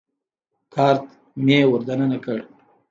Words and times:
کارت 0.73 1.03
مې 1.45 1.57
ور 1.69 1.81
دننه 1.87 2.17
کړ. 2.25 2.39